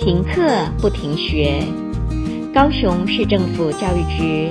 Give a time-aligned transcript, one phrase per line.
[0.00, 1.62] 停课不停学，
[2.54, 4.50] 高雄市政府教育局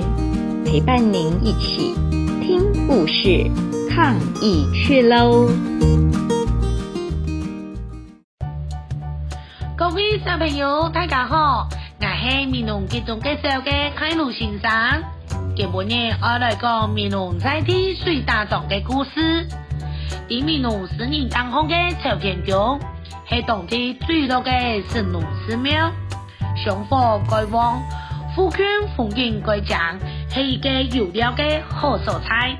[0.64, 1.92] 陪伴您一起
[2.40, 3.50] 听故事、
[3.90, 5.48] 抗疫去喽！
[9.76, 11.68] 各位小朋友，大家好，
[12.00, 14.70] 我是闽南剧中介绍的开路先生。
[15.56, 15.70] 今日
[16.22, 19.48] 我来讲闽南在地水大壮的故事。
[19.48, 21.74] 在闽南四人当红的
[22.04, 22.78] 朝天宫。
[23.32, 25.92] 是当地最多嘅神农寺庙，
[26.56, 27.80] 香火盖旺，
[28.34, 28.66] 富圈
[28.96, 32.56] 风景盖赞，是一个有料嘅好所在。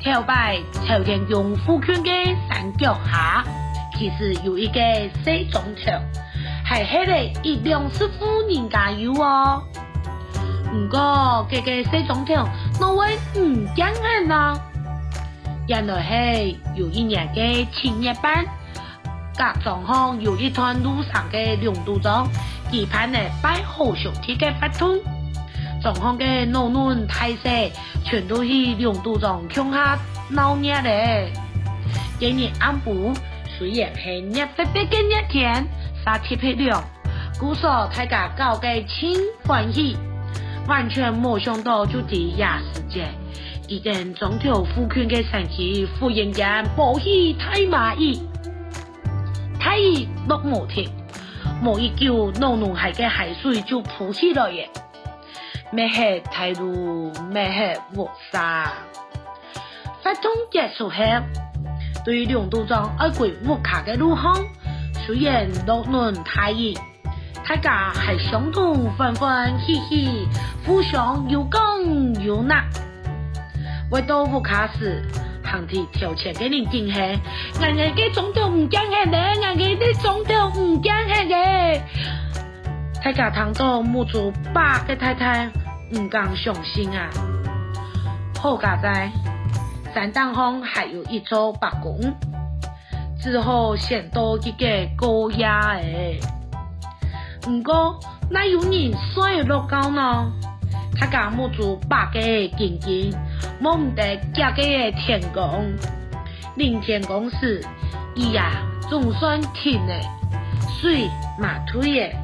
[0.00, 3.44] 跳摆朝天宫富圈嘅山脚下，
[3.96, 4.80] 其实有一个
[5.24, 5.92] 西总头，
[6.68, 9.62] 系迄个一两师傅人家有哦。
[10.72, 12.34] 不过这个西总头，
[12.80, 14.60] 哪位唔惊人呢？
[15.68, 18.44] 原来系有一年嘅七月半。
[19.36, 22.28] 甲状况有一团路上的梁度长，
[22.70, 24.96] 期盼呢拜好兄弟的法通，
[25.82, 27.72] 状况的老嫩大细，
[28.04, 29.98] 全都是梁度长脚下
[30.30, 31.28] 闹热的。
[32.20, 33.12] 今日暗晡，
[33.58, 35.66] 虽然系热逼逼的热天，
[36.04, 36.80] 晒铁皮料，
[37.38, 39.96] 故说大家搞个清欢喜，
[40.68, 43.08] 完全没想到就在亚时节，
[43.66, 48.22] 一间中条富圈的神奇忽然间报喜太满意。
[49.74, 50.88] 太热落毛天，
[51.60, 54.70] 毛一叫老农海嘅海水就扑起来耶！
[55.72, 58.72] 咩系太鲁，咩系乌沙。
[60.00, 60.94] 发通结束后，
[62.04, 64.46] 对于梁督长爱过乌卡嘅路况，
[65.04, 66.74] 虽然老农太热，
[67.44, 70.28] 大家还相同欢欢喜喜，
[70.64, 72.64] 互相有讲有纳。
[73.90, 75.02] 回到乌卡时。
[75.54, 77.00] 当天跳前给你惊吓，
[77.60, 79.23] 人家嘅总统唔惊吓咧，
[83.04, 85.46] 大家听到母猪八个太太
[85.92, 87.10] 唔敢相信啊！
[88.40, 89.12] 好家在
[89.92, 92.00] 山顶上还有一座白宫，
[93.20, 94.66] 之后先到一个
[94.96, 96.18] 高压诶。
[97.42, 98.00] 不过
[98.30, 100.32] 那有人摔落高呢？
[100.98, 102.18] 他家母猪八个
[102.56, 103.14] 紧紧。
[103.60, 105.74] 莫唔得嫁给个天公，
[106.56, 107.62] 临天公时，
[108.14, 110.00] 伊呀总算停嘞，
[110.80, 111.06] 水
[111.38, 112.16] 嘛退诶，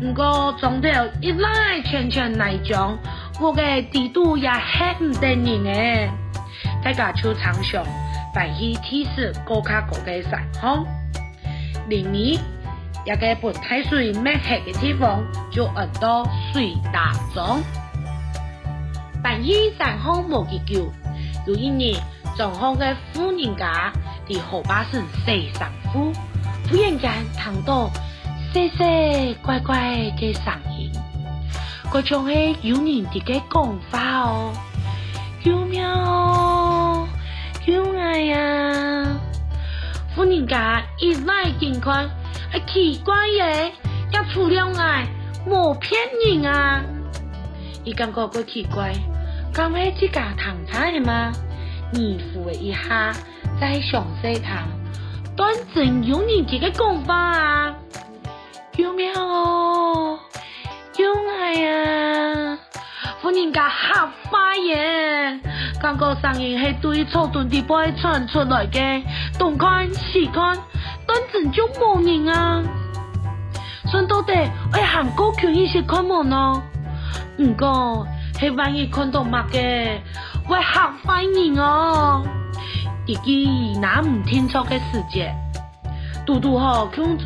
[0.00, 2.98] 不过总得一来圈圈来讲，
[3.40, 6.10] 我个地图也很唔得人诶，
[6.82, 7.84] 大家就常想，
[8.34, 10.84] 办起提示高卡高个山峰，
[11.88, 12.18] 另外
[13.06, 17.62] 一个本太水没黑的地方，就按到水大庄。
[19.22, 20.92] 办起山峰无几久，
[21.46, 21.98] 有一年，
[22.36, 23.92] 状况的富人家
[24.28, 26.12] 在后巴山洗衫裤，
[26.68, 27.90] 忽然间听到
[28.56, 29.76] 细细怪怪
[30.18, 30.44] 的声
[30.78, 30.90] 音，
[31.92, 34.50] 嗰种系有人哋嘅讲法哦，
[35.44, 37.06] 救命哦，
[37.66, 39.20] 救爱呀！
[40.14, 42.08] 富人家一来近看，
[42.50, 43.72] 系奇怪嘅，
[44.12, 45.06] 要出了爱，
[45.46, 46.82] 冇骗人啊！
[47.84, 48.94] 伊感觉个奇怪。
[49.52, 51.30] 刚才自家躺下的吗？
[51.92, 53.12] 你扶一下，
[53.60, 54.66] 再详细谈。
[55.36, 57.76] 端正有你这个讲法啊！
[58.76, 59.20] 有没有？
[59.20, 60.18] 哦？
[60.98, 61.06] 有？
[61.40, 62.58] 爱呀！
[63.20, 65.40] 夫人家吓坏耶！
[65.80, 68.80] 刚刚声音是对草屯地背传出来的，
[69.38, 70.58] 东看西看，
[71.06, 72.62] 端正就冇人啊！
[73.90, 74.32] 算到底，
[74.72, 76.62] 我喊过去一些看门呢？
[77.38, 78.06] 唔过。
[78.38, 79.98] 系万一看到乜嘅，
[80.46, 82.22] 会吓坏人哦！
[83.06, 85.34] 自己那唔清楚嘅世界，
[86.26, 87.16] 嘟嘟好强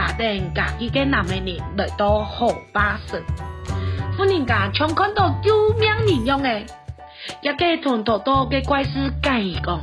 [0.00, 1.44] 壮，打定家己嘅男人
[1.76, 3.20] 来到后巴山，
[4.16, 6.64] 富人家常看到救命人样嘅，
[7.42, 9.78] 一个同多多嘅怪事讲一讲，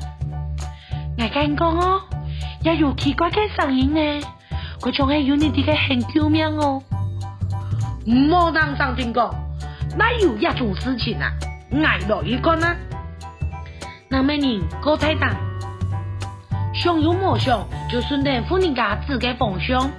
[1.20, 2.02] 我跟你讲哦，
[2.64, 4.22] 也有奇怪嘅声音呢，
[4.82, 6.82] 佢仲系有你哋嘅很救命哦，
[8.08, 9.34] 唔好当上听讲。
[9.98, 11.32] 哪有一种事情啊？
[11.72, 12.76] 挨落一个呢？
[14.10, 15.36] 那么人高太大，
[16.74, 19.90] 想有莫想，就顺着富人家指的方向，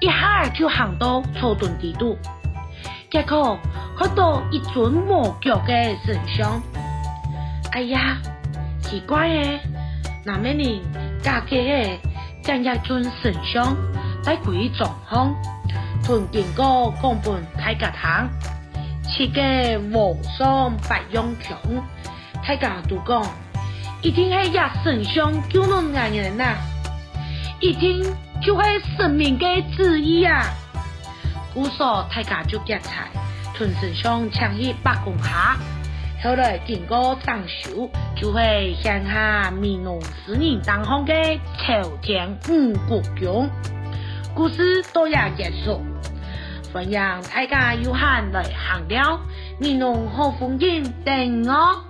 [0.00, 2.18] 一下就行到草屯地度。
[3.10, 3.58] 结果
[3.98, 5.72] 看到一尊木脚的
[6.04, 6.60] 神像。
[7.72, 8.18] 哎呀，
[8.82, 9.60] 奇怪耶！
[10.24, 10.80] 那么人
[11.22, 11.98] 家给的
[12.42, 13.76] 将一尊神像
[14.22, 15.34] 在鬼状况，
[16.04, 18.28] 屯经过广本太格堂。
[19.02, 19.42] 七个
[19.92, 21.58] 和尚白杨强，
[22.46, 23.22] 大家都讲，
[24.02, 26.56] 一定系一神像救了俺人呐，
[27.60, 28.04] 一听
[28.42, 28.62] 就系
[28.96, 30.42] 神明嘅旨意啊！
[31.52, 33.08] 姑嫂大家就结菜，
[33.54, 35.58] 屯身上抢去八公下。
[36.22, 41.12] 后来经过装修，就会乡下闽农诗人当红的
[41.58, 43.50] 朝天五谷宫。
[44.34, 45.82] 故事到这结束，
[46.72, 49.20] 欢迎大家有闲来行了，
[49.58, 51.89] 闽农好风景等我。